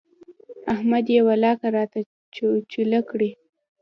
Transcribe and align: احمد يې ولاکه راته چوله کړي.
احمد 0.73 1.05
يې 1.13 1.21
ولاکه 1.29 1.67
راته 1.77 1.99
چوله 2.73 2.99
کړي. 3.09 3.29